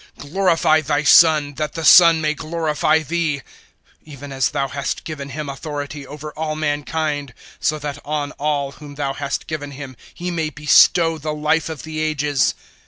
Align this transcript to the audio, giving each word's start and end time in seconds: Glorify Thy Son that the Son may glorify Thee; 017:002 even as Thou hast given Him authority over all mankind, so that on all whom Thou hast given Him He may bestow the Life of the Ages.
Glorify 0.17 0.81
Thy 0.81 1.03
Son 1.03 1.53
that 1.61 1.73
the 1.73 1.85
Son 1.85 2.21
may 2.21 2.33
glorify 2.33 3.03
Thee; 3.03 3.43
017:002 4.01 4.01
even 4.05 4.31
as 4.31 4.49
Thou 4.49 4.67
hast 4.69 5.03
given 5.03 5.29
Him 5.29 5.47
authority 5.47 6.07
over 6.07 6.31
all 6.31 6.55
mankind, 6.55 7.35
so 7.59 7.77
that 7.77 7.99
on 8.03 8.31
all 8.39 8.71
whom 8.71 8.95
Thou 8.95 9.13
hast 9.13 9.45
given 9.45 9.69
Him 9.73 9.95
He 10.11 10.31
may 10.31 10.49
bestow 10.49 11.19
the 11.19 11.35
Life 11.35 11.69
of 11.69 11.83
the 11.83 11.99
Ages. 11.99 12.55